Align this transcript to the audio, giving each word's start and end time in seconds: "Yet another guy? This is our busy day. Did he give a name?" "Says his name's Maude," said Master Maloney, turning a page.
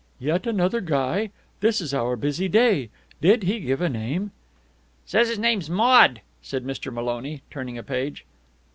"Yet 0.17 0.47
another 0.47 0.81
guy? 0.81 1.29
This 1.59 1.79
is 1.79 1.93
our 1.93 2.15
busy 2.15 2.47
day. 2.49 2.89
Did 3.21 3.43
he 3.43 3.59
give 3.59 3.81
a 3.81 3.87
name?" 3.87 4.31
"Says 5.05 5.27
his 5.29 5.37
name's 5.37 5.69
Maude," 5.69 6.21
said 6.41 6.65
Master 6.65 6.89
Maloney, 6.89 7.43
turning 7.51 7.77
a 7.77 7.83
page. 7.83 8.25